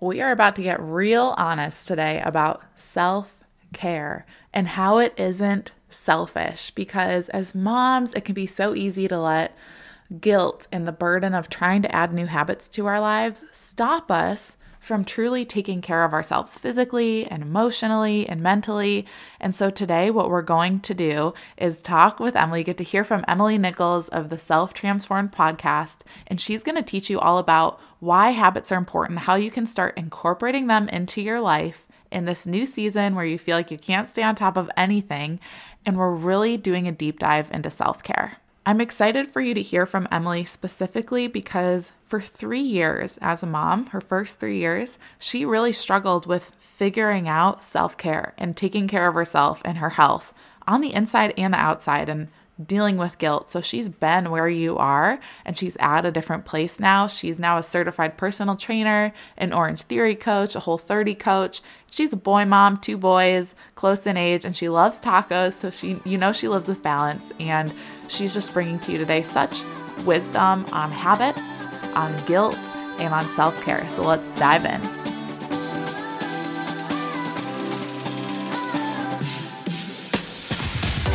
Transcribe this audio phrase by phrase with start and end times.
[0.00, 5.72] we are about to get real honest today about self care and how it isn't
[5.88, 9.54] selfish because as moms, it can be so easy to let
[10.20, 14.56] guilt and the burden of trying to add new habits to our lives stop us
[14.80, 19.06] from truly taking care of ourselves physically and emotionally and mentally.
[19.38, 23.04] And so today, what we're going to do is talk with Emily, get to hear
[23.04, 25.98] from Emily Nichols of the Self Transformed podcast.
[26.26, 29.66] And she's going to teach you all about why habits are important, how you can
[29.66, 33.78] start incorporating them into your life in this new season where you feel like you
[33.78, 35.38] can't stay on top of anything.
[35.86, 38.38] And we're really doing a deep dive into self care.
[38.70, 43.46] I'm excited for you to hear from Emily specifically because for three years as a
[43.46, 48.86] mom, her first three years, she really struggled with figuring out self care and taking
[48.86, 50.32] care of herself and her health
[50.68, 52.08] on the inside and the outside.
[52.08, 52.28] And
[52.66, 53.50] dealing with guilt.
[53.50, 57.06] So she's been where you are and she's at a different place now.
[57.06, 61.60] She's now a certified personal trainer, an Orangetheory coach, a Whole30 coach.
[61.90, 65.54] She's a boy mom, two boys, close in age, and she loves tacos.
[65.54, 67.32] So she, you know, she lives with balance.
[67.40, 67.72] And
[68.08, 69.62] she's just bringing to you today such
[70.04, 71.64] wisdom on habits,
[71.94, 72.58] on guilt,
[72.98, 73.86] and on self care.
[73.88, 75.09] So let's dive in.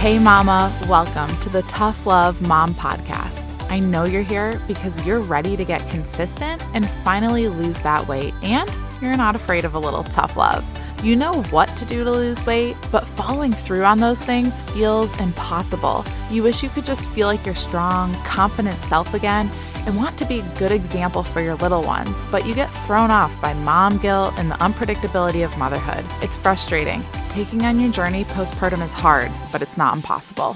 [0.05, 3.59] Hey, Mama, welcome to the Tough Love Mom Podcast.
[3.71, 8.35] I know you're here because you're ready to get consistent and finally lose that weight,
[8.43, 8.69] and
[9.01, 10.63] you're not afraid of a little tough love.
[11.03, 15.19] You know what to do to lose weight, but following through on those things feels
[15.19, 16.05] impossible.
[16.29, 19.49] You wish you could just feel like your strong, confident self again
[19.87, 23.09] and want to be a good example for your little ones, but you get thrown
[23.09, 26.05] off by mom guilt and the unpredictability of motherhood.
[26.21, 27.03] It's frustrating
[27.35, 30.53] taking on your journey postpartum is hard, but it's not impossible.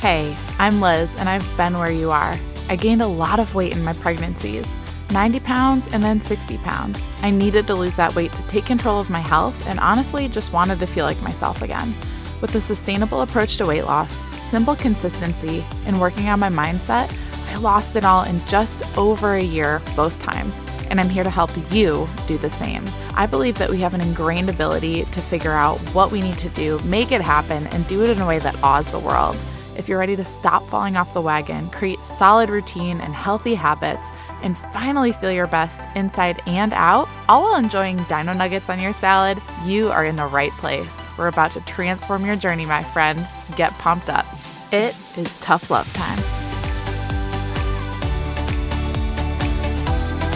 [0.00, 2.34] Hey, I'm Liz, and I've been where you are.
[2.70, 4.74] I gained a lot of weight in my pregnancies
[5.10, 6.98] 90 pounds and then 60 pounds.
[7.20, 10.50] I needed to lose that weight to take control of my health and honestly just
[10.50, 11.94] wanted to feel like myself again.
[12.40, 17.14] With a sustainable approach to weight loss, simple consistency, and working on my mindset,
[17.48, 21.30] I lost it all in just over a year both times and I'm here to
[21.30, 22.84] help you do the same.
[23.14, 26.48] I believe that we have an ingrained ability to figure out what we need to
[26.50, 29.36] do, make it happen, and do it in a way that awes the world.
[29.76, 34.10] If you're ready to stop falling off the wagon, create solid routine and healthy habits,
[34.42, 38.92] and finally feel your best inside and out, all while enjoying dino nuggets on your
[38.92, 41.00] salad, you are in the right place.
[41.16, 43.26] We're about to transform your journey, my friend.
[43.56, 44.26] Get pumped up.
[44.72, 46.37] It is tough love time.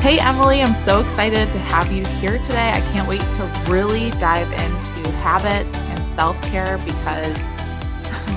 [0.03, 2.71] Hey, Emily, I'm so excited to have you here today.
[2.71, 7.39] I can't wait to really dive into habits and self care because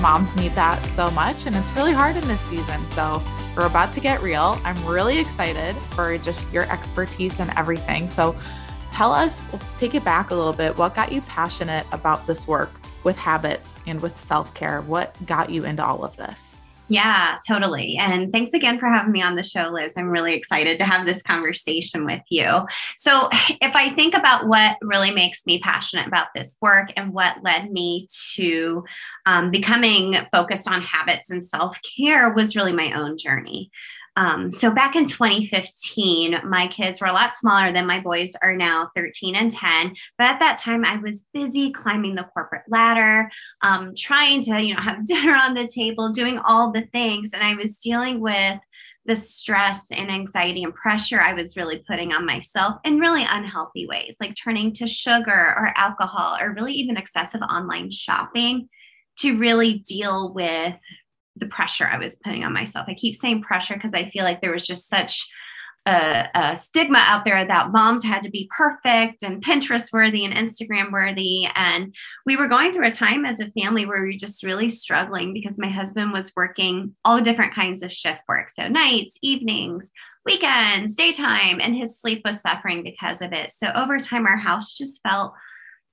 [0.00, 2.80] moms need that so much and it's really hard in this season.
[2.92, 3.20] So,
[3.56, 4.60] we're about to get real.
[4.62, 8.08] I'm really excited for just your expertise and everything.
[8.08, 8.36] So,
[8.92, 10.78] tell us, let's take it back a little bit.
[10.78, 12.70] What got you passionate about this work
[13.02, 14.82] with habits and with self care?
[14.82, 16.56] What got you into all of this?
[16.88, 17.96] Yeah, totally.
[17.98, 19.94] And thanks again for having me on the show, Liz.
[19.96, 22.46] I'm really excited to have this conversation with you.
[22.96, 23.28] So,
[23.60, 27.72] if I think about what really makes me passionate about this work and what led
[27.72, 28.84] me to
[29.26, 33.70] um, becoming focused on habits and self care, was really my own journey.
[34.16, 38.56] Um, so back in 2015, my kids were a lot smaller than my boys are
[38.56, 39.94] now 13 and 10.
[40.16, 43.30] But at that time, I was busy climbing the corporate ladder,
[43.62, 47.30] um, trying to, you know, have dinner on the table, doing all the things.
[47.32, 48.58] And I was dealing with
[49.04, 53.86] the stress and anxiety and pressure I was really putting on myself in really unhealthy
[53.86, 58.68] ways, like turning to sugar or alcohol or really even excessive online shopping
[59.18, 60.74] to really deal with
[61.36, 62.86] the pressure I was putting on myself.
[62.88, 65.28] I keep saying pressure because I feel like there was just such
[65.86, 70.34] a, a, stigma out there that moms had to be perfect and Pinterest worthy and
[70.34, 71.46] Instagram worthy.
[71.54, 71.94] And
[72.24, 75.32] we were going through a time as a family where we were just really struggling
[75.32, 78.50] because my husband was working all different kinds of shift work.
[78.58, 79.92] So nights, evenings,
[80.24, 83.52] weekends, daytime, and his sleep was suffering because of it.
[83.52, 85.34] So over time, our house just felt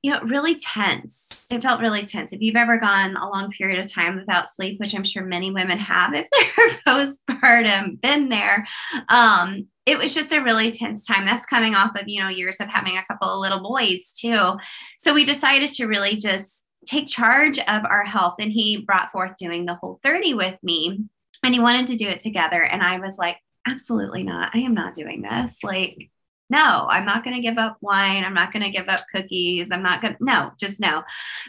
[0.03, 1.47] you know, really tense.
[1.49, 2.33] It felt really tense.
[2.33, 5.49] If you've ever gone a long period of time without sleep, which I'm sure many
[5.49, 8.67] women have if they're postpartum, been there,
[9.07, 11.25] um, it was just a really tense time.
[11.25, 14.57] That's coming off of, you know, years of having a couple of little boys too.
[14.99, 18.35] So we decided to really just take charge of our health.
[18.39, 20.99] And he brought forth doing the Whole30 with me.
[21.43, 22.61] And he wanted to do it together.
[22.61, 24.51] And I was like, absolutely not.
[24.53, 25.59] I am not doing this.
[25.63, 26.09] Like,
[26.49, 28.23] no, I'm not going to give up wine.
[28.23, 29.71] I'm not going to give up cookies.
[29.71, 31.03] I'm not going to, no, just no.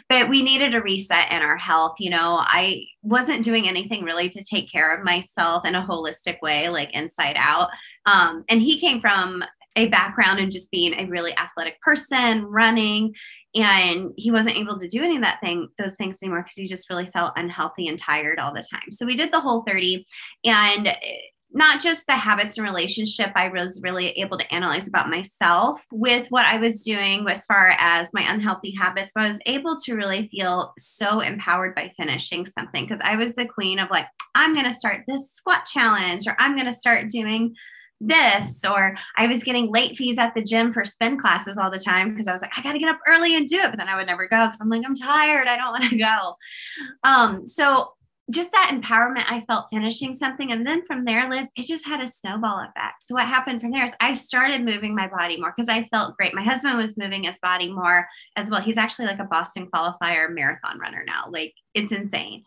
[0.09, 1.95] But we needed a reset in our health.
[1.99, 6.41] You know, I wasn't doing anything really to take care of myself in a holistic
[6.41, 7.69] way, like inside out.
[8.05, 9.43] Um, and he came from
[9.75, 13.13] a background in just being a really athletic person, running,
[13.55, 16.67] and he wasn't able to do any of that thing, those things anymore because he
[16.67, 18.91] just really felt unhealthy and tired all the time.
[18.91, 20.05] So we did the Whole30
[20.43, 20.89] and
[21.51, 26.27] not just the habits and relationship i was really able to analyze about myself with
[26.29, 29.95] what i was doing as far as my unhealthy habits but i was able to
[29.95, 34.53] really feel so empowered by finishing something because i was the queen of like i'm
[34.53, 37.55] going to start this squat challenge or i'm going to start doing
[38.01, 41.79] this or i was getting late fees at the gym for spin classes all the
[41.79, 43.77] time because i was like i got to get up early and do it but
[43.77, 46.35] then i would never go because i'm like i'm tired i don't want to go.
[47.03, 47.94] Um, so
[48.31, 50.51] just that empowerment I felt finishing something.
[50.51, 53.03] And then from there, Liz, it just had a snowball effect.
[53.03, 56.17] So what happened from there is I started moving my body more because I felt
[56.17, 56.33] great.
[56.33, 58.61] My husband was moving his body more as well.
[58.61, 61.25] He's actually like a Boston qualifier marathon runner now.
[61.29, 62.43] Like it's insane.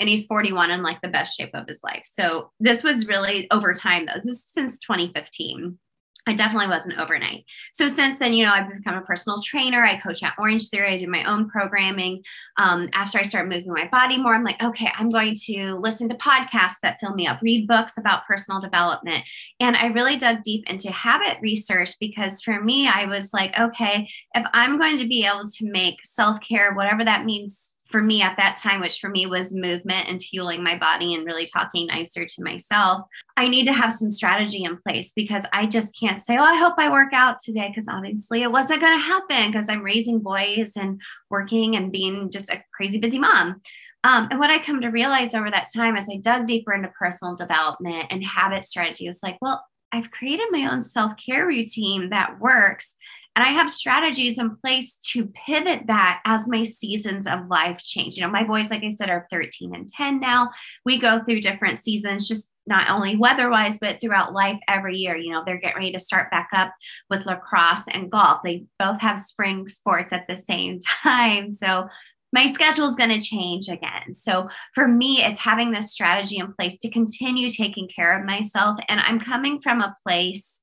[0.00, 2.04] And he's 41 and like the best shape of his life.
[2.12, 4.14] So this was really over time though.
[4.16, 5.78] This is since 2015.
[6.26, 7.44] I definitely wasn't overnight.
[7.72, 9.82] So since then, you know, I've become a personal trainer.
[9.82, 10.92] I coach at Orangetheory.
[10.92, 12.22] I do my own programming.
[12.58, 16.08] Um, after I start moving my body more, I'm like, okay, I'm going to listen
[16.10, 19.24] to podcasts that fill me up, read books about personal development.
[19.60, 24.08] And I really dug deep into habit research because for me, I was like, okay,
[24.34, 28.22] if I'm going to be able to make self care, whatever that means for me
[28.22, 31.86] at that time, which for me was movement and fueling my body and really talking
[31.86, 33.02] nicer to myself,
[33.36, 36.56] I need to have some strategy in place because I just can't say, Oh, I
[36.56, 37.68] hope I work out today.
[37.68, 41.00] Because obviously it wasn't going to happen because I'm raising boys and
[41.30, 43.60] working and being just a crazy busy mom.
[44.02, 46.88] Um, and what I come to realize over that time as I dug deeper into
[46.88, 52.10] personal development and habit strategy was like, well, I've created my own self care routine
[52.10, 52.96] that works.
[53.36, 58.16] And I have strategies in place to pivot that as my seasons of life change.
[58.16, 60.50] You know, my boys, like I said, are 13 and 10 now.
[60.84, 65.16] We go through different seasons, just not only weather wise, but throughout life every year.
[65.16, 66.72] You know, they're getting ready to start back up
[67.08, 68.40] with lacrosse and golf.
[68.44, 71.50] They both have spring sports at the same time.
[71.50, 71.88] So
[72.32, 74.14] my schedule is going to change again.
[74.14, 78.78] So for me, it's having this strategy in place to continue taking care of myself.
[78.88, 80.62] And I'm coming from a place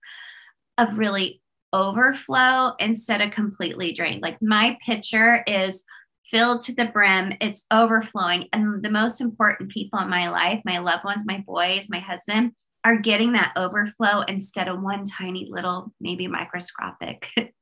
[0.77, 1.41] of really
[1.77, 4.21] overflow instead of completely drained.
[4.21, 5.83] Like my pitcher is
[6.25, 8.47] filled to the brim, it's overflowing.
[8.51, 12.51] And the most important people in my life, my loved ones, my boys, my husband,
[12.83, 17.29] are getting that overflow instead of one tiny little, maybe microscopic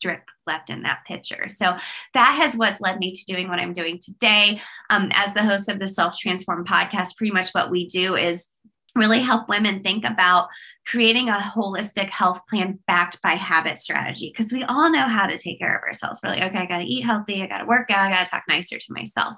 [0.00, 1.48] drip left in that pitcher.
[1.48, 1.76] So
[2.14, 4.60] that has what's led me to doing what I'm doing today.
[4.90, 8.50] Um, as the host of the Self Transform podcast, pretty much what we do is
[8.96, 10.48] really help women think about
[10.86, 15.36] creating a holistic health plan backed by habit strategy because we all know how to
[15.36, 16.20] take care of ourselves.
[16.22, 18.24] We're like, okay, I got to eat healthy, I got to work out, I got
[18.24, 19.34] to talk nicer to myself.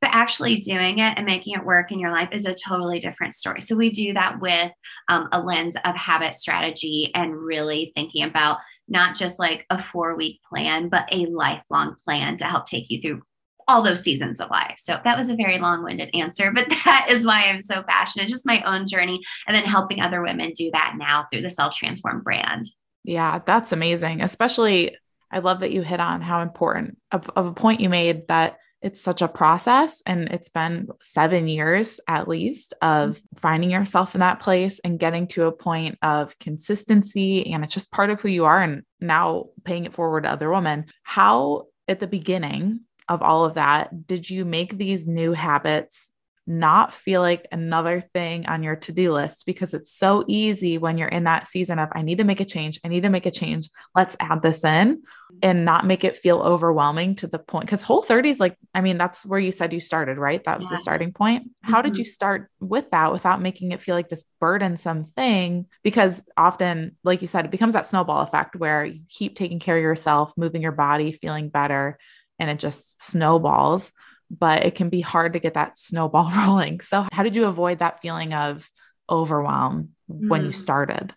[0.00, 3.34] But actually doing it and making it work in your life is a totally different
[3.34, 3.62] story.
[3.62, 4.70] So we do that with
[5.08, 8.58] um, a lens of habit strategy and really thinking about
[8.88, 13.00] not just like a four week plan, but a lifelong plan to help take you
[13.00, 13.22] through
[13.68, 14.76] all those seasons of life.
[14.78, 18.28] So that was a very long winded answer, but that is why I'm so passionate,
[18.28, 21.74] just my own journey, and then helping other women do that now through the Self
[21.74, 22.70] Transform brand.
[23.04, 24.20] Yeah, that's amazing.
[24.20, 24.96] Especially,
[25.30, 28.58] I love that you hit on how important of, of a point you made that
[28.82, 33.38] it's such a process and it's been seven years at least of mm-hmm.
[33.38, 37.92] finding yourself in that place and getting to a point of consistency and it's just
[37.92, 42.00] part of who you are and now paying it forward to other women how at
[42.00, 46.08] the beginning of all of that, did you make these new habits
[46.46, 51.08] not feel like another thing on your to-do list because it's so easy when you're
[51.08, 53.30] in that season of I need to make a change, I need to make a
[53.30, 53.70] change.
[53.94, 55.02] Let's add this in
[55.40, 58.98] and not make it feel overwhelming to the point cuz Whole30 is like I mean
[58.98, 60.42] that's where you said you started, right?
[60.44, 60.76] That was yeah.
[60.76, 61.50] the starting point.
[61.62, 61.88] How mm-hmm.
[61.88, 66.96] did you start with that without making it feel like this burdensome thing because often
[67.04, 70.32] like you said it becomes that snowball effect where you keep taking care of yourself,
[70.36, 71.98] moving your body, feeling better
[72.42, 73.92] and it just snowballs
[74.38, 76.80] but it can be hard to get that snowball rolling.
[76.80, 78.68] So how did you avoid that feeling of
[79.08, 80.46] overwhelm when mm.
[80.46, 81.14] you started?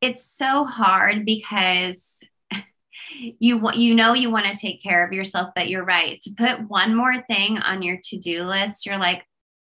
[0.00, 2.20] It's so hard because
[3.38, 6.20] you want you know you want to take care of yourself but you're right.
[6.22, 9.24] To put one more thing on your to-do list you're like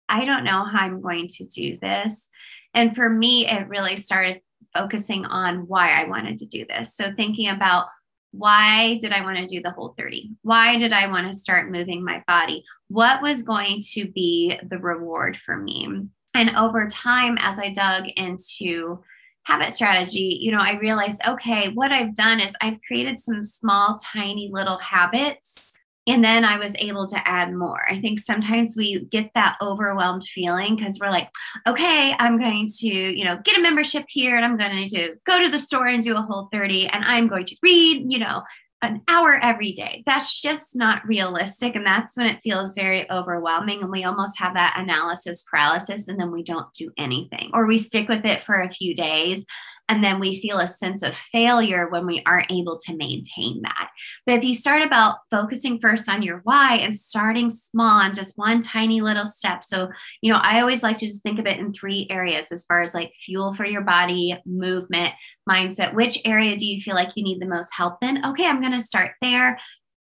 [0.07, 2.29] i don't know how i'm going to do this.
[2.73, 4.41] And for me it really started
[4.73, 6.95] focusing on why i wanted to do this.
[6.95, 7.87] So thinking about
[8.31, 10.35] why did I want to do the Whole30?
[10.43, 12.63] Why did I want to start moving my body?
[12.87, 15.87] What was going to be the reward for me?
[16.33, 19.03] And over time, as I dug into
[19.43, 23.97] habit strategy, you know, I realized, okay, what I've done is I've created some small,
[23.97, 25.75] tiny little habits
[26.07, 27.81] and then I was able to add more.
[27.87, 31.29] I think sometimes we get that overwhelmed feeling because we're like,
[31.67, 35.43] okay, I'm going to, you know, get a membership here and I'm going to go
[35.43, 38.43] to the store and do a Whole30 and I'm going to read, you know,
[38.81, 40.03] an hour every day.
[40.05, 41.75] That's just not realistic.
[41.75, 43.81] And that's when it feels very overwhelming.
[43.81, 47.77] And we almost have that analysis paralysis and then we don't do anything or we
[47.77, 49.45] stick with it for a few days
[49.89, 53.89] and then we feel a sense of failure when we aren't able to maintain that.
[54.25, 58.37] But if you start about focusing first on your why and starting small on just
[58.37, 59.63] one tiny little step.
[59.63, 59.89] So,
[60.21, 62.81] you know, I always like to just think of it in three areas as far
[62.81, 65.13] as like fuel for your body, movement,
[65.49, 65.95] mindset.
[65.95, 68.23] Which area do you feel like you need the most help in?
[68.23, 69.59] Okay, I'm going to start there.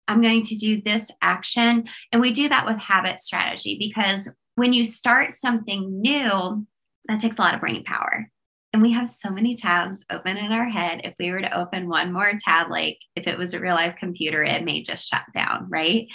[0.09, 1.85] I'm going to do this action.
[2.11, 6.65] And we do that with habit strategy because when you start something new,
[7.07, 8.29] that takes a lot of brain power.
[8.77, 11.01] And we have so many tabs open in our head.
[11.03, 13.95] If we were to open one more tab, like if it was a real life
[13.99, 16.05] computer, it may just shut down, right?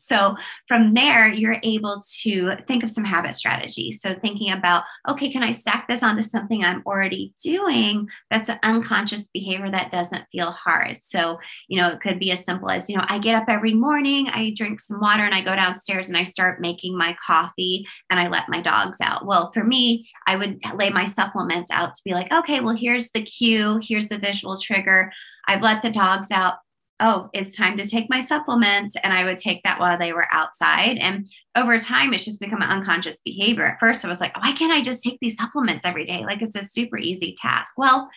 [0.00, 4.00] So from there, you're able to think of some habit strategies.
[4.00, 8.58] So thinking about, okay, can I stack this onto something I'm already doing that's an
[8.62, 10.98] unconscious behavior that doesn't feel hard?
[11.02, 11.38] So,
[11.68, 14.28] you know, it could be as simple as, you know, I get up every morning,
[14.28, 18.18] I drink some water and I go downstairs and I start making my coffee and
[18.18, 19.26] I let my dogs out.
[19.26, 23.10] Well, for me, I would lay my supplements out to be like, okay, well, here's
[23.10, 25.12] the cue, here's the visual trigger.
[25.46, 26.58] I've let the dogs out
[27.00, 28.94] oh, it's time to take my supplements.
[29.02, 30.98] And I would take that while they were outside.
[30.98, 33.64] And over time, it's just become an unconscious behavior.
[33.64, 36.24] At first, I was like, why can't I just take these supplements every day?
[36.24, 37.74] Like it's a super easy task.
[37.76, 38.08] Well,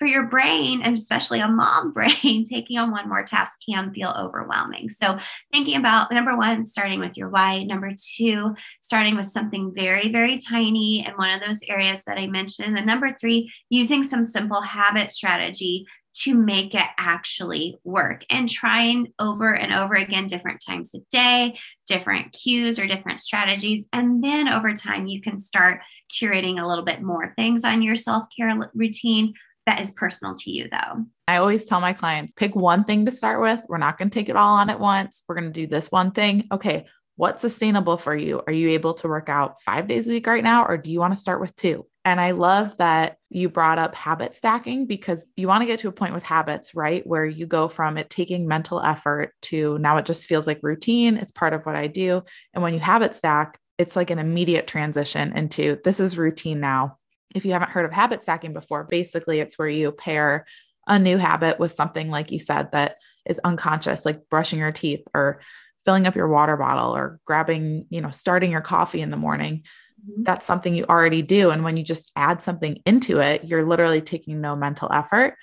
[0.00, 4.14] for your brain, and especially a mom brain, taking on one more task can feel
[4.18, 4.88] overwhelming.
[4.88, 5.18] So,
[5.52, 7.64] thinking about number one, starting with your why.
[7.64, 12.26] Number two, starting with something very, very tiny in one of those areas that I
[12.26, 12.78] mentioned.
[12.78, 19.12] And number three, using some simple habit strategy to make it actually work and trying
[19.18, 23.86] over and over again different times a day, different cues or different strategies.
[23.92, 25.80] And then over time, you can start
[26.20, 29.34] curating a little bit more things on your self care routine
[29.66, 31.04] that is personal to you, though.
[31.28, 33.60] I always tell my clients pick one thing to start with.
[33.68, 35.22] We're not going to take it all on at once.
[35.28, 36.48] We're going to do this one thing.
[36.50, 36.86] Okay.
[37.20, 38.40] What's sustainable for you?
[38.46, 41.00] Are you able to work out five days a week right now, or do you
[41.00, 41.84] want to start with two?
[42.02, 45.88] And I love that you brought up habit stacking because you want to get to
[45.88, 47.06] a point with habits, right?
[47.06, 51.18] Where you go from it taking mental effort to now it just feels like routine.
[51.18, 52.22] It's part of what I do.
[52.54, 56.96] And when you habit stack, it's like an immediate transition into this is routine now.
[57.34, 60.46] If you haven't heard of habit stacking before, basically it's where you pair
[60.86, 62.96] a new habit with something, like you said, that
[63.26, 65.42] is unconscious, like brushing your teeth or
[65.84, 69.62] filling up your water bottle or grabbing, you know, starting your coffee in the morning
[70.00, 70.22] mm-hmm.
[70.24, 71.50] that's something you already do.
[71.50, 75.36] And when you just add something into it, you're literally taking no mental effort.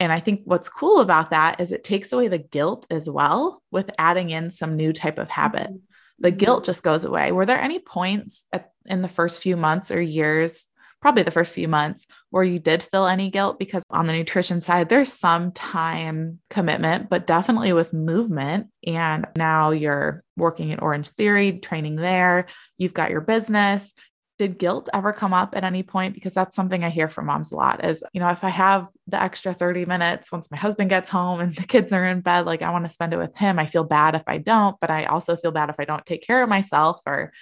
[0.00, 3.62] And I think what's cool about that is it takes away the guilt as well
[3.70, 5.68] with adding in some new type of habit.
[5.68, 5.76] Mm-hmm.
[6.18, 7.32] The guilt just goes away.
[7.32, 10.66] Were there any points at, in the first few months or years
[11.02, 14.60] probably the first few months where you did feel any guilt because on the nutrition
[14.60, 18.68] side there's some time commitment but definitely with movement.
[18.86, 22.46] And now you're working at Orangetheory training there.
[22.78, 23.92] You've got your business.
[24.38, 26.14] Did guilt ever come up at any point?
[26.14, 28.86] Because that's something i hear from moms a lot is you know if i have
[29.08, 32.46] the extra 30 minutes once my husband gets home and the kids are in bed
[32.46, 33.58] like i want to spend it with him.
[33.58, 36.26] I feel bad if i don't but i also feel bad if i don't take
[36.26, 37.32] care of myself or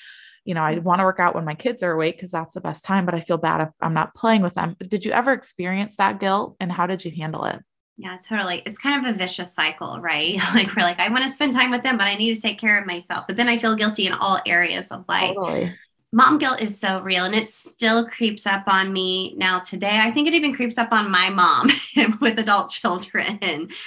[0.44, 0.82] you know, I mm.
[0.82, 3.14] want to work out when my kids are awake because that's the best time, but
[3.14, 4.76] I feel bad if I'm not playing with them.
[4.78, 7.60] Did you ever experience that guilt and how did you handle it?
[7.96, 8.62] Yeah, totally.
[8.64, 10.36] It's kind of a vicious cycle, right?
[10.54, 12.58] like we're like, I want to spend time with them, but I need to take
[12.58, 13.26] care of myself.
[13.26, 15.34] But then I feel guilty in all areas of life.
[15.34, 15.74] Totally
[16.12, 20.00] mom guilt is so real and it still creeps up on me now today.
[20.00, 21.70] I think it even creeps up on my mom
[22.20, 23.38] with adult children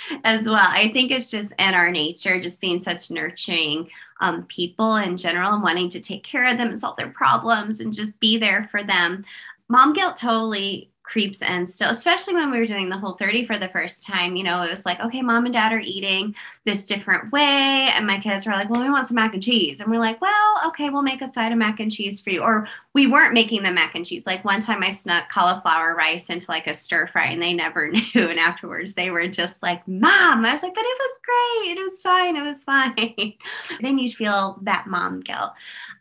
[0.24, 0.55] as well.
[0.57, 3.89] I think it's just in our nature, just being such nurturing
[4.24, 7.82] um, people in general and wanting to take care of them and solve their problems
[7.82, 9.25] and just be there for them.
[9.68, 13.67] Mom guilt totally creeps in still, especially when we were doing the Whole30 for the
[13.67, 14.36] first time.
[14.36, 16.34] You know, it was like, okay, mom and dad are eating
[16.65, 17.89] this different way.
[17.93, 19.79] And my kids were like, well, we want some mac and cheese.
[19.79, 22.41] And we're like, well, okay, we'll make a side of mac and cheese for you.
[22.41, 24.25] Or we weren't making the mac and cheese.
[24.25, 27.89] Like one time I snuck cauliflower rice into like a stir fry and they never
[27.91, 28.27] knew.
[28.29, 30.46] And afterwards they were just like, mom.
[30.46, 31.77] I was like, but it was great.
[31.77, 32.36] It was fine.
[32.36, 33.34] It was fine.
[33.82, 35.51] then you feel that mom guilt.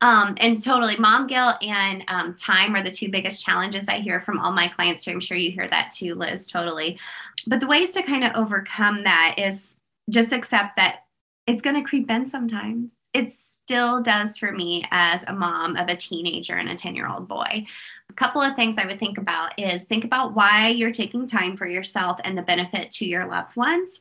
[0.01, 4.21] Um, and totally mom guilt and um, time are the two biggest challenges I hear
[4.21, 5.02] from all my clients.
[5.11, 6.99] I'm sure you hear that too, Liz, totally.
[7.47, 9.77] But the ways to kind of overcome that is
[10.09, 11.05] just accept that
[11.47, 12.93] it's going to creep in sometimes.
[13.13, 17.09] It still does for me as a mom of a teenager and a 10 year
[17.09, 17.67] old boy.
[18.11, 21.57] A couple of things I would think about is think about why you're taking time
[21.57, 24.01] for yourself and the benefit to your loved ones.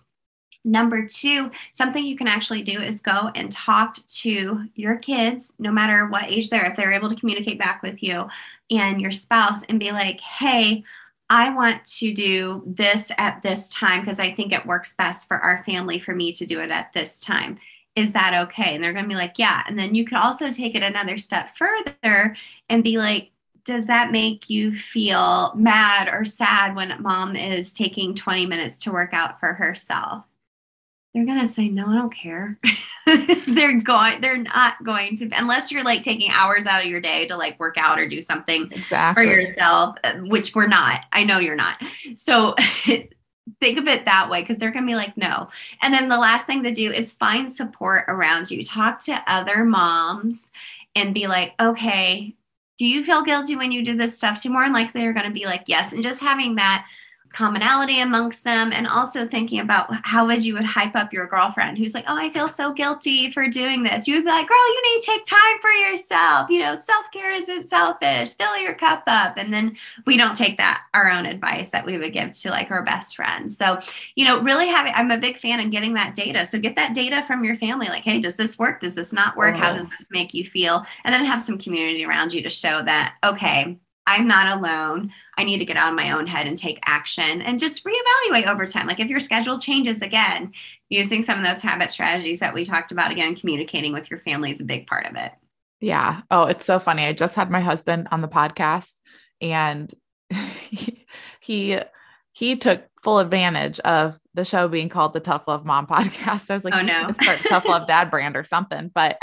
[0.63, 5.71] Number two, something you can actually do is go and talk to your kids, no
[5.71, 8.27] matter what age they're, if they're able to communicate back with you
[8.69, 10.83] and your spouse, and be like, hey,
[11.29, 15.37] I want to do this at this time because I think it works best for
[15.37, 17.57] our family for me to do it at this time.
[17.95, 18.75] Is that okay?
[18.75, 19.63] And they're going to be like, yeah.
[19.67, 22.35] And then you could also take it another step further
[22.69, 23.31] and be like,
[23.63, 28.91] does that make you feel mad or sad when mom is taking 20 minutes to
[28.91, 30.23] work out for herself?
[31.13, 32.57] They're gonna say no i don't care.
[33.47, 37.27] They're going they're not going to unless you're like taking hours out of your day
[37.27, 39.25] to like work out or do something exactly.
[39.25, 41.01] for yourself uh, which we're not.
[41.11, 41.81] I know you're not.
[42.15, 42.55] So
[43.59, 45.49] think of it that way because they're gonna be like no.
[45.81, 48.63] And then the last thing to do is find support around you.
[48.63, 50.51] Talk to other moms
[50.95, 52.35] and be like okay
[52.77, 54.63] do you feel guilty when you do this stuff too more?
[54.63, 55.93] Than likely they're going to be like yes.
[55.93, 56.85] And just having that
[57.33, 61.77] commonality amongst them and also thinking about how would you would hype up your girlfriend
[61.77, 64.07] who's like oh i feel so guilty for doing this.
[64.07, 66.49] You would be like girl you need to take time for yourself.
[66.49, 68.33] You know self-care isn't selfish.
[68.35, 69.37] Fill your cup up.
[69.37, 72.71] And then we don't take that our own advice that we would give to like
[72.71, 73.79] our best friends so
[74.15, 76.45] you know really having i'm a big fan of getting that data.
[76.45, 78.81] So get that data from your family like hey does this work?
[78.81, 79.55] Does this not work?
[79.55, 79.79] How mm-hmm.
[79.79, 80.85] does this make you feel?
[81.03, 83.77] And then have some community around you to show that okay
[84.11, 85.13] I'm not alone.
[85.37, 88.47] I need to get out of my own head and take action and just reevaluate
[88.47, 88.87] over time.
[88.87, 90.51] Like if your schedule changes again,
[90.89, 94.51] using some of those habit strategies that we talked about again, communicating with your family
[94.51, 95.31] is a big part of it.
[95.79, 96.21] Yeah.
[96.29, 97.05] Oh, it's so funny.
[97.05, 98.91] I just had my husband on the podcast
[99.39, 99.91] and
[100.29, 101.05] he,
[101.39, 101.79] he
[102.33, 106.51] he took full advantage of the show being called the Tough Love Mom podcast.
[106.51, 108.91] I was like, oh no, start Tough Love Dad brand or something.
[108.93, 109.17] But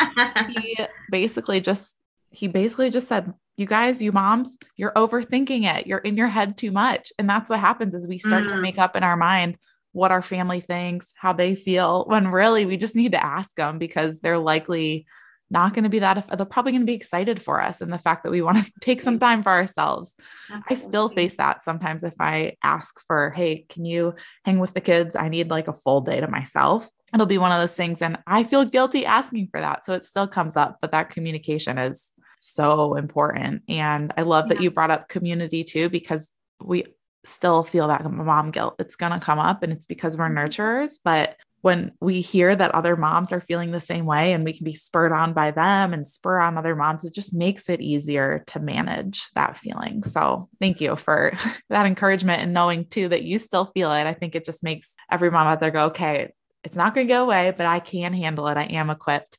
[0.49, 0.79] he
[1.11, 1.95] basically just
[2.31, 5.87] he basically just said, you guys, you moms, you're overthinking it.
[5.87, 7.13] You're in your head too much.
[7.19, 8.49] And that's what happens is we start mm.
[8.51, 9.59] to make up in our mind
[9.93, 13.79] what our family thinks, how they feel, when really we just need to ask them
[13.79, 15.07] because they're likely
[15.51, 17.99] not going to be that they're probably going to be excited for us and the
[17.99, 20.15] fact that we want to take some time for ourselves.
[20.51, 20.69] Absolutely.
[20.71, 24.81] I still face that sometimes if I ask for, "Hey, can you hang with the
[24.81, 25.17] kids?
[25.17, 28.19] I need like a full day to myself." It'll be one of those things and
[28.27, 29.87] I feel guilty asking for that.
[29.87, 33.63] So it still comes up, but that communication is so important.
[33.69, 34.55] And I love yeah.
[34.55, 36.29] that you brought up community too, because
[36.63, 36.85] we
[37.27, 38.77] still feel that mom guilt.
[38.79, 40.39] It's going to come up and it's because we're mm-hmm.
[40.39, 40.99] nurturers.
[41.03, 44.65] But when we hear that other moms are feeling the same way and we can
[44.65, 48.45] be spurred on by them and spur on other moms, it just makes it easier
[48.47, 50.05] to manage that feeling.
[50.05, 51.33] So thank you for
[51.69, 54.07] that encouragement and knowing too that you still feel it.
[54.07, 57.13] I think it just makes every mom out there go, okay, it's not going to
[57.13, 58.57] go away, but I can handle it.
[58.57, 59.39] I am equipped.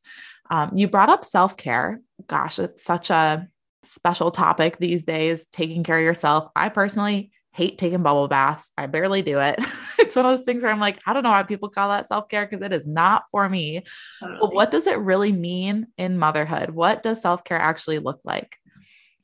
[0.50, 2.02] Um, you brought up self care.
[2.28, 3.48] Gosh, it's such a
[3.84, 6.50] special topic these days, taking care of yourself.
[6.56, 8.72] I personally hate taking bubble baths.
[8.78, 9.60] I barely do it.
[10.00, 12.08] it's one of those things where I'm like, I don't know why people call that
[12.08, 13.84] self care because it is not for me.
[14.20, 14.40] Totally.
[14.42, 16.70] But what does it really mean in motherhood?
[16.70, 18.58] What does self care actually look like?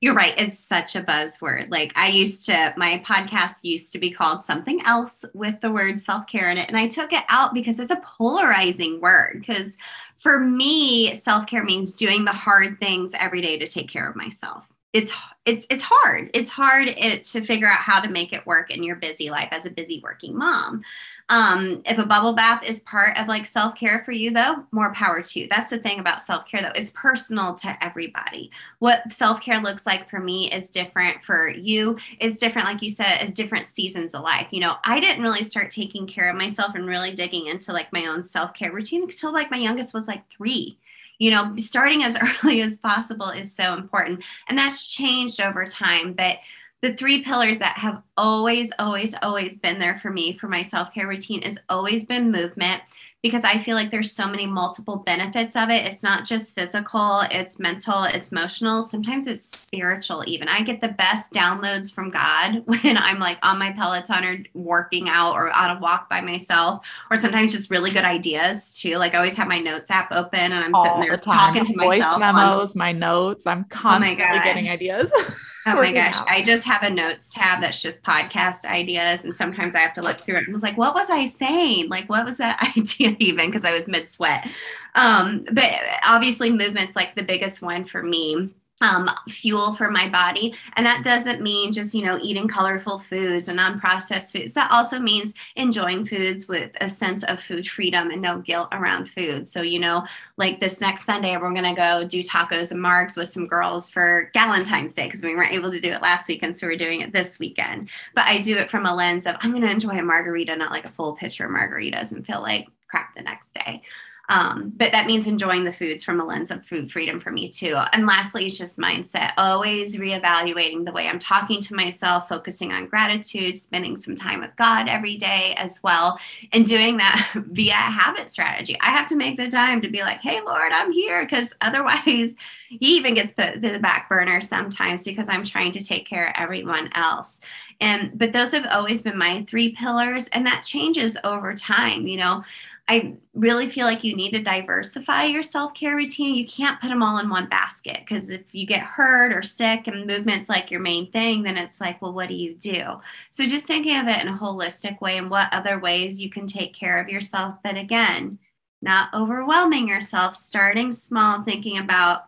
[0.05, 0.35] You're right.
[0.37, 1.71] It's such a buzzword.
[1.71, 5.97] Like I used to, my podcast used to be called something else with the word
[5.97, 6.67] self care in it.
[6.67, 9.37] And I took it out because it's a polarizing word.
[9.39, 9.79] Because
[10.19, 14.15] for me, self care means doing the hard things every day to take care of
[14.15, 15.11] myself it's
[15.45, 16.31] it's it's hard.
[16.33, 19.49] It's hard it, to figure out how to make it work in your busy life
[19.51, 20.83] as a busy working mom.
[21.27, 24.93] Um, if a bubble bath is part of like self care for you, though, more
[24.93, 25.47] power to you.
[25.49, 28.51] That's the thing about self care, though; it's personal to everybody.
[28.79, 31.97] What self care looks like for me is different for you.
[32.21, 34.47] Is different, like you said, as different seasons of life.
[34.51, 37.91] You know, I didn't really start taking care of myself and really digging into like
[37.91, 40.79] my own self care routine until like my youngest was like three
[41.19, 44.23] you know starting as early as possible is so important.
[44.47, 46.39] And that's changed over time but
[46.81, 51.07] the three pillars that have always always always been there for me for my self-care
[51.07, 52.81] routine has always been movement
[53.25, 55.83] because I feel like there's so many multiple benefits of it.
[55.83, 60.47] It's not just physical, it's mental, it's emotional, sometimes it's spiritual even.
[60.47, 65.09] I get the best downloads from God when I'm like on my Peloton or working
[65.09, 68.97] out or on a walk by myself, or sometimes just really good ideas too.
[68.97, 71.65] Like I always have my notes app open and I'm All sitting there the talking
[71.65, 72.19] to Voice myself.
[72.19, 73.47] Voice memos, on, my notes.
[73.47, 75.11] I'm oh constantly oh getting ideas.
[75.67, 76.15] Oh my gosh.
[76.15, 76.29] Out.
[76.29, 79.25] I just have a notes tab that's just podcast ideas.
[79.25, 81.89] And sometimes I have to look through it and was like, what was I saying?
[81.89, 83.49] Like, what was that idea even?
[83.49, 84.47] Because I was mid sweat.
[84.93, 85.71] Um, but
[86.03, 88.51] obviously, movement's like the biggest one for me
[88.81, 90.53] um, fuel for my body.
[90.75, 94.53] And that doesn't mean just, you know, eating colorful foods and non-processed foods.
[94.53, 99.09] That also means enjoying foods with a sense of food freedom and no guilt around
[99.09, 99.47] food.
[99.47, 100.05] So, you know,
[100.37, 103.89] like this next Sunday, we're going to go do tacos and margs with some girls
[103.89, 106.57] for Valentine's Day because we weren't able to do it last weekend.
[106.57, 107.89] So we're doing it this weekend.
[108.13, 110.71] But I do it from a lens of I'm going to enjoy a margarita, not
[110.71, 113.81] like a full pitcher of margaritas and feel like crap the next day.
[114.29, 117.49] Um, but that means enjoying the foods from a lens of food freedom for me
[117.49, 117.75] too.
[117.93, 122.87] And lastly, it's just mindset, always reevaluating the way I'm talking to myself, focusing on
[122.87, 126.19] gratitude, spending some time with God every day as well,
[126.53, 128.77] and doing that via habit strategy.
[128.81, 132.35] I have to make the time to be like, hey, Lord, I'm here, because otherwise,
[132.69, 136.29] he even gets put to the back burner sometimes because I'm trying to take care
[136.29, 137.39] of everyone else.
[137.79, 142.07] And but those have always been my three pillars, and that changes over time.
[142.07, 142.43] You know,
[142.87, 146.35] I really feel like you need to diversify your self care routine.
[146.35, 149.87] You can't put them all in one basket because if you get hurt or sick
[149.87, 152.83] and movement's like your main thing, then it's like, well, what do you do?
[153.31, 156.45] So just thinking of it in a holistic way and what other ways you can
[156.45, 157.55] take care of yourself.
[157.63, 158.37] But again,
[158.83, 162.25] not overwhelming yourself, starting small, thinking about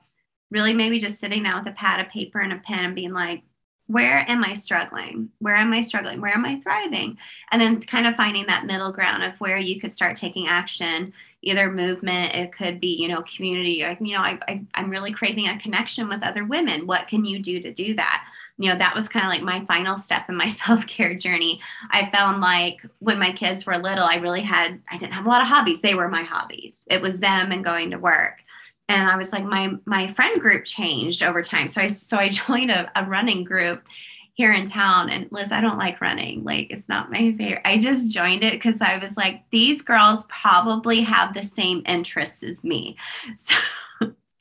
[0.50, 3.14] really maybe just sitting down with a pad of paper and a pen and being
[3.14, 3.44] like,
[3.88, 5.30] where am I struggling?
[5.40, 6.20] Where am I struggling?
[6.20, 7.18] Where am I thriving?
[7.52, 11.14] And then kind of finding that middle ground of where you could start taking action,
[11.42, 13.84] either movement, it could be, you know, community.
[13.84, 16.86] Like, you know, I, I, I'm really craving a connection with other women.
[16.86, 18.26] What can you do to do that?
[18.58, 21.62] You know, that was kind of like my final step in my self care journey.
[21.90, 25.30] I found like when my kids were little, I really had, I didn't have a
[25.30, 25.80] lot of hobbies.
[25.80, 26.80] They were my hobbies.
[26.88, 28.40] It was them and going to work
[28.90, 31.68] and I was like, my my friend group changed over time.
[31.68, 33.84] So I so I joined a, a running group
[34.34, 35.10] here in town.
[35.10, 36.44] And Liz, I don't like running.
[36.44, 37.62] Like it's not my favorite.
[37.66, 42.44] I just joined it because I was like, these girls probably have the same interests
[42.44, 42.98] as me.
[43.38, 43.56] So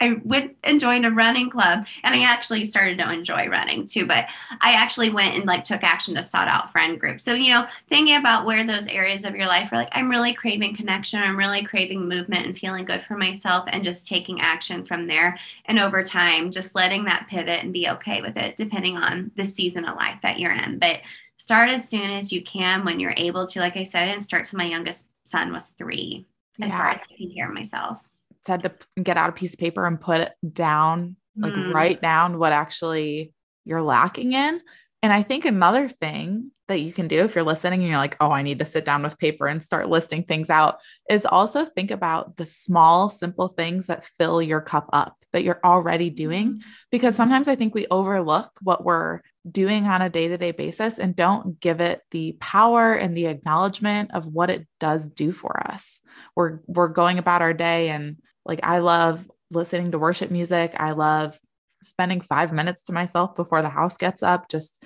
[0.00, 4.04] I went and joined a running club and I actually started to enjoy running too.
[4.04, 4.26] But
[4.60, 7.24] I actually went and like took action to sought out friend groups.
[7.24, 10.34] So, you know, thinking about where those areas of your life are like, I'm really
[10.34, 14.84] craving connection, I'm really craving movement and feeling good for myself and just taking action
[14.84, 15.38] from there.
[15.64, 19.44] And over time, just letting that pivot and be okay with it, depending on the
[19.44, 20.78] season of life that you're in.
[20.78, 21.00] But
[21.38, 23.60] start as soon as you can when you're able to.
[23.60, 26.26] Like I said, and start to my youngest son was three
[26.60, 26.78] as yeah.
[26.78, 28.05] far as taking care of myself
[28.46, 31.72] had to get out a piece of paper and put it down, like mm.
[31.72, 33.32] write down what actually
[33.64, 34.60] you're lacking in.
[35.02, 38.16] And I think another thing that you can do if you're listening and you're like,
[38.20, 40.78] oh, I need to sit down with paper and start listing things out
[41.08, 45.60] is also think about the small, simple things that fill your cup up that you're
[45.64, 46.54] already doing.
[46.54, 46.68] Mm-hmm.
[46.90, 50.98] Because sometimes I think we overlook what we're doing on a day to day basis
[50.98, 55.70] and don't give it the power and the acknowledgement of what it does do for
[55.70, 56.00] us.
[56.34, 60.74] We're, we're going about our day and like I love listening to worship music.
[60.76, 61.38] I love
[61.82, 64.82] spending five minutes to myself before the house gets up, just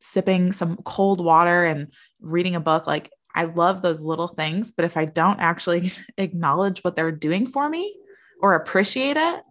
[0.00, 2.86] sipping some cold water and reading a book.
[2.86, 4.72] Like I love those little things.
[4.72, 7.94] But if I don't actually acknowledge what they're doing for me
[8.40, 9.42] or appreciate it,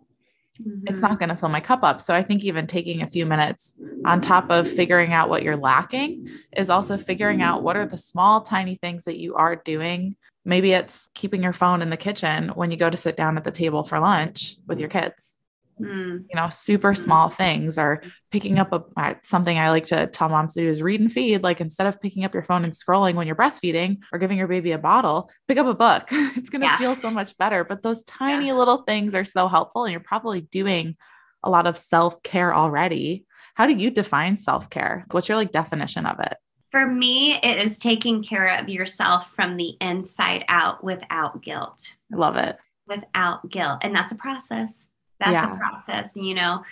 [0.61, 0.87] mm-hmm.
[0.87, 2.01] it's not going to fill my cup up.
[2.01, 3.73] So I think even taking a few minutes
[4.05, 7.97] on top of figuring out what you're lacking is also figuring out what are the
[7.97, 10.15] small, tiny things that you are doing
[10.47, 13.43] Maybe it's keeping your phone in the kitchen when you go to sit down at
[13.43, 15.35] the table for lunch with your kids.
[15.77, 16.23] Mm.
[16.29, 16.99] You know, super hmm.
[16.99, 20.81] small things or picking up a something I like to tell moms to do is
[20.81, 21.43] read and feed.
[21.43, 24.47] Like instead of picking up your phone and scrolling when you're breastfeeding or giving your
[24.47, 26.07] baby a bottle, pick up a book.
[26.11, 26.77] it's going to yeah.
[26.77, 27.65] feel so much better.
[27.65, 28.53] But those tiny yeah.
[28.53, 29.83] little things are so helpful.
[29.83, 30.95] And you're probably doing
[31.43, 33.25] a lot of self care already.
[33.53, 35.05] How do you define self care?
[35.11, 36.37] What's your like definition of it?
[36.71, 41.93] For me, it is taking care of yourself from the inside out without guilt.
[42.11, 42.57] I love it.
[42.87, 43.79] Without guilt.
[43.81, 44.85] And that's a process.
[45.19, 45.53] That's yeah.
[45.53, 46.63] a process, you know.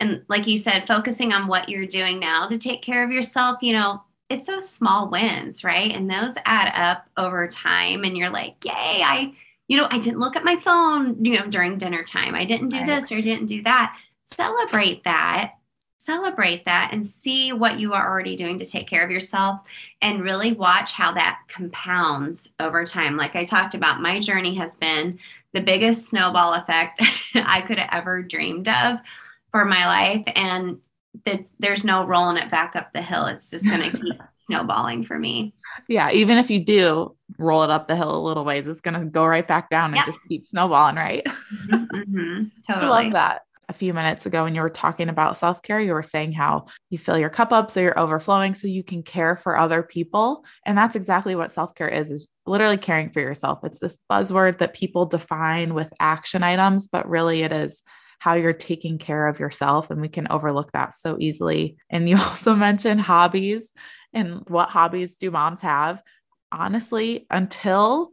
[0.00, 3.58] And like you said, focusing on what you're doing now to take care of yourself,
[3.62, 5.92] you know, it's those small wins, right?
[5.92, 8.04] And those add up over time.
[8.04, 9.34] And you're like, yay, I,
[9.68, 12.34] you know, I didn't look at my phone, you know, during dinner time.
[12.34, 12.86] I didn't do right.
[12.86, 13.96] this or didn't do that.
[14.22, 15.54] Celebrate that
[16.04, 19.60] celebrate that and see what you are already doing to take care of yourself
[20.02, 23.16] and really watch how that compounds over time.
[23.16, 25.18] Like I talked about, my journey has been
[25.54, 27.00] the biggest snowball effect
[27.34, 28.98] I could have ever dreamed of
[29.50, 30.24] for my life.
[30.36, 30.78] And
[31.58, 33.26] there's no rolling it back up the hill.
[33.26, 35.54] It's just going to keep snowballing for me.
[35.88, 36.10] Yeah.
[36.10, 39.06] Even if you do roll it up the hill a little ways, it's going to
[39.06, 40.06] go right back down and yep.
[40.06, 41.24] just keep snowballing, right?
[41.24, 42.92] Mm-hmm, mm-hmm, totally.
[42.92, 43.43] I love that
[43.74, 46.66] a few minutes ago when you were talking about self care, you were saying how
[46.90, 50.44] you fill your cup up so you're overflowing so you can care for other people.
[50.64, 53.60] And that's exactly what self care is, is literally caring for yourself.
[53.64, 57.82] It's this buzzword that people define with action items, but really it is
[58.20, 59.90] how you're taking care of yourself.
[59.90, 61.76] And we can overlook that so easily.
[61.90, 63.72] And you also mentioned hobbies
[64.12, 66.00] and what hobbies do moms have?
[66.52, 68.12] Honestly, until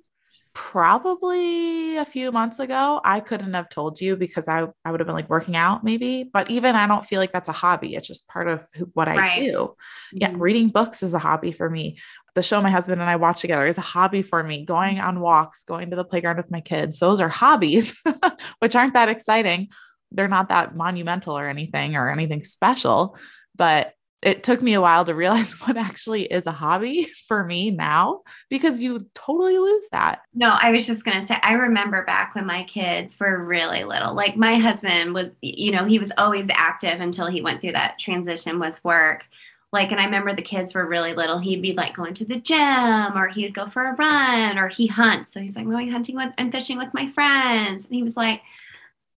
[0.53, 5.07] probably a few months ago, I couldn't have told you because I, I would have
[5.07, 6.23] been like working out maybe.
[6.23, 7.95] But even I don't feel like that's a hobby.
[7.95, 9.39] It's just part of what I right.
[9.39, 9.53] do.
[9.53, 10.17] Mm-hmm.
[10.17, 10.33] Yeah.
[10.35, 11.97] Reading books is a hobby for me.
[12.35, 14.65] The show my husband and I watch together is a hobby for me.
[14.65, 17.93] Going on walks, going to the playground with my kids, those are hobbies,
[18.59, 19.69] which aren't that exciting.
[20.11, 23.17] They're not that monumental or anything or anything special,
[23.55, 27.71] but it took me a while to realize what actually is a hobby for me
[27.71, 30.21] now because you totally lose that.
[30.33, 33.83] No, I was just going to say, I remember back when my kids were really
[33.83, 34.13] little.
[34.13, 37.99] Like my husband was, you know, he was always active until he went through that
[37.99, 39.25] transition with work.
[39.73, 41.39] Like, and I remember the kids were really little.
[41.39, 44.87] He'd be like going to the gym or he'd go for a run or he
[44.87, 45.33] hunts.
[45.33, 47.85] So he's like going hunting with and fishing with my friends.
[47.85, 48.41] And he was like,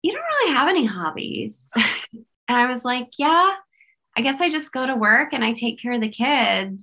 [0.02, 1.58] You don't really have any hobbies.
[1.78, 3.54] and I was like, Yeah,
[4.16, 6.82] I guess I just go to work and I take care of the kids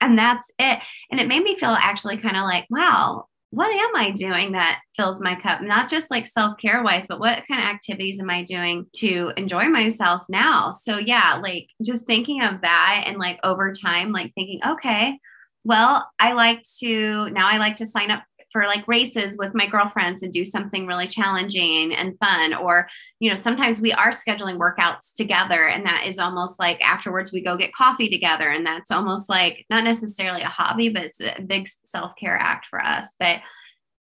[0.00, 0.80] and that's it.
[1.10, 4.80] And it made me feel actually kind of like, wow, what am I doing that
[4.96, 5.60] fills my cup?
[5.60, 9.32] Not just like self care wise, but what kind of activities am I doing to
[9.36, 10.70] enjoy myself now?
[10.70, 15.18] So, yeah, like just thinking of that and like over time, like thinking, okay,
[15.64, 19.66] well, I like to now I like to sign up for like races with my
[19.66, 24.58] girlfriends and do something really challenging and fun or you know sometimes we are scheduling
[24.58, 28.90] workouts together and that is almost like afterwards we go get coffee together and that's
[28.90, 33.14] almost like not necessarily a hobby but it's a big self-care act for us.
[33.18, 33.40] But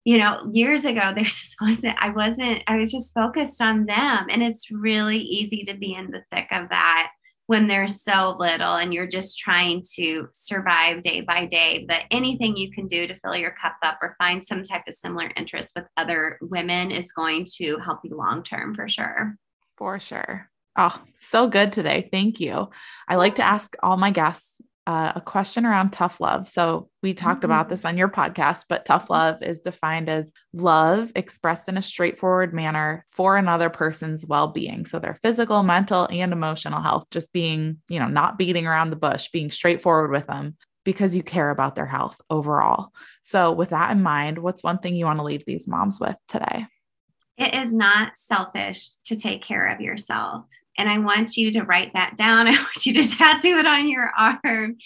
[0.06, 4.28] you know years ago there just wasn't i wasn't i was just focused on them
[4.30, 7.12] and it's really easy to be in the thick of that
[7.48, 11.86] when they're so little and you're just trying to survive day by day.
[11.88, 14.94] But anything you can do to fill your cup up or find some type of
[14.94, 19.36] similar interest with other women is going to help you long term for sure.
[19.78, 20.50] For sure.
[20.78, 22.10] Oh, so good today.
[22.12, 22.70] Thank you.
[23.08, 26.48] I like to ask all my guests uh, a question around tough love.
[26.48, 27.46] So we talked mm-hmm.
[27.46, 29.14] about this on your podcast, but tough mm-hmm.
[29.14, 34.86] love is defined as love expressed in a straightforward manner for another person's well-being.
[34.86, 38.98] So their physical, mental, and emotional health, just being, you know, not beating around the
[38.98, 42.90] bush, being straightforward with them because you care about their health overall.
[43.22, 46.18] So with that in mind, what's one thing you want to leave these moms with
[46.28, 46.66] today?
[47.38, 50.46] It is not selfish to take care of yourself
[50.78, 52.48] and I want you to write that down.
[52.48, 54.78] I want you to tattoo it on your arm.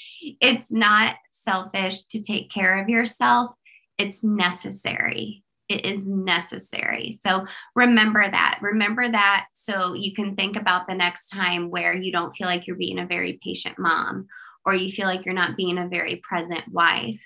[0.41, 3.51] It's not selfish to take care of yourself,
[3.97, 5.43] it's necessary.
[5.69, 7.11] It is necessary.
[7.11, 7.45] So
[7.75, 8.59] remember that.
[8.61, 12.67] Remember that so you can think about the next time where you don't feel like
[12.67, 14.27] you're being a very patient mom
[14.65, 17.19] or you feel like you're not being a very present wife.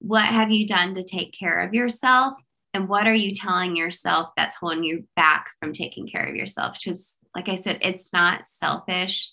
[0.00, 2.34] What have you done to take care of yourself?
[2.72, 6.76] And what are you telling yourself that's holding you back from taking care of yourself?
[6.82, 9.30] Because like I said, it's not selfish,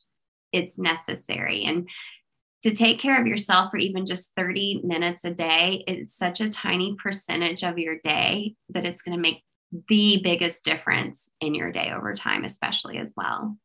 [0.52, 1.64] it's necessary.
[1.64, 1.88] And
[2.64, 6.50] to take care of yourself for even just 30 minutes a day is such a
[6.50, 9.44] tiny percentage of your day that it's going to make
[9.90, 13.58] the biggest difference in your day over time, especially as well.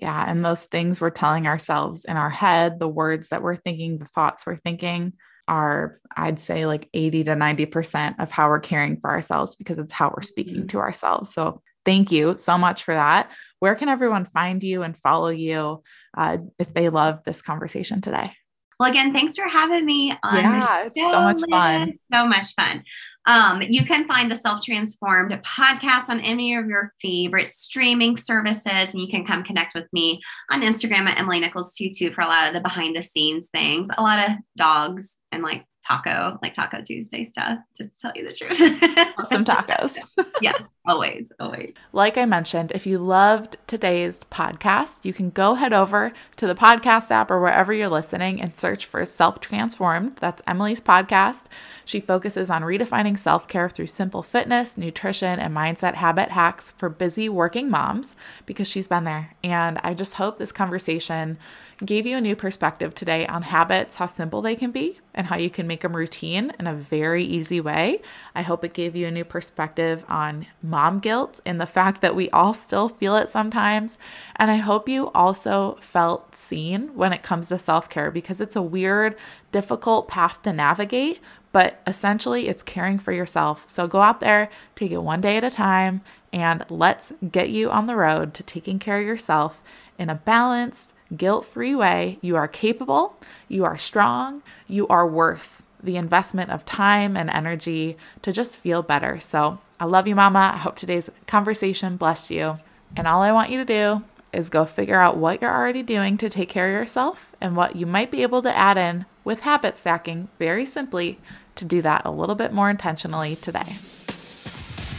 [0.00, 0.24] Yeah.
[0.28, 4.04] And those things we're telling ourselves in our head, the words that we're thinking, the
[4.04, 5.14] thoughts we're thinking
[5.48, 9.92] are, I'd say, like 80 to 90% of how we're caring for ourselves because it's
[9.92, 10.66] how we're speaking mm-hmm.
[10.68, 11.32] to ourselves.
[11.32, 13.30] So thank you so much for that.
[13.60, 15.82] Where can everyone find you and follow you
[16.16, 18.32] uh, if they love this conversation today?
[18.78, 21.10] Well, again, thanks for having me on yeah, the show.
[21.10, 21.94] so much fun.
[22.12, 22.82] So much fun.
[23.26, 28.92] Um, you can find the Self Transformed podcast on any of your favorite streaming services,
[28.92, 32.26] and you can come connect with me on Instagram at Emily Nichols 22 for a
[32.26, 36.54] lot of the behind the scenes things, a lot of dogs and like taco, like
[36.54, 38.56] Taco Tuesday stuff, just to tell you the truth.
[39.28, 39.96] Some tacos.
[40.40, 41.74] yeah, always, always.
[41.92, 46.54] Like I mentioned, if you loved today's podcast, you can go head over to the
[46.54, 50.16] podcast app or wherever you're listening and search for Self Transformed.
[50.16, 51.44] That's Emily's podcast.
[51.84, 56.88] She focuses on redefining self care through simple fitness, nutrition, and mindset habit hacks for
[56.88, 59.34] busy working moms because she's been there.
[59.42, 61.38] And I just hope this conversation
[61.84, 65.36] gave you a new perspective today on habits, how simple they can be, and how
[65.36, 68.00] you can make them routine in a very easy way.
[68.34, 72.16] I hope it gave you a new perspective on mom guilt and the fact that
[72.16, 73.98] we all still feel it sometimes.
[74.36, 78.56] And I hope you also felt seen when it comes to self care because it's
[78.56, 79.16] a weird,
[79.52, 81.20] difficult path to navigate.
[81.52, 83.64] But essentially, it's caring for yourself.
[83.66, 87.70] So go out there, take it one day at a time, and let's get you
[87.70, 89.62] on the road to taking care of yourself
[89.98, 92.18] in a balanced, guilt free way.
[92.20, 93.16] You are capable,
[93.48, 98.82] you are strong, you are worth the investment of time and energy to just feel
[98.82, 99.20] better.
[99.20, 100.52] So I love you, Mama.
[100.54, 102.56] I hope today's conversation blessed you.
[102.96, 106.18] And all I want you to do is go figure out what you're already doing
[106.18, 109.40] to take care of yourself and what you might be able to add in with
[109.40, 111.18] habit stacking very simply
[111.56, 113.74] to do that a little bit more intentionally today.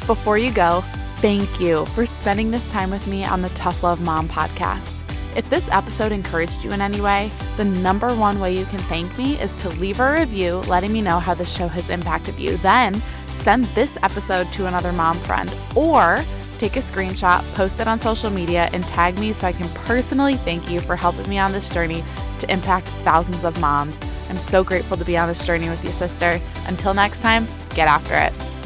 [0.06, 0.82] Before you go,
[1.22, 4.94] thank you for spending this time with me on the Tough Love Mom podcast.
[5.38, 9.18] If this episode encouraged you in any way, the number one way you can thank
[9.18, 12.58] me is to leave a review letting me know how the show has impacted you.
[12.58, 16.22] Then send this episode to another mom friend or
[16.58, 20.36] take a screenshot, post it on social media, and tag me so I can personally
[20.36, 22.04] thank you for helping me on this journey
[22.40, 24.00] to impact thousands of moms.
[24.30, 26.40] I'm so grateful to be on this journey with you, sister.
[26.66, 28.57] Until next time, get after it.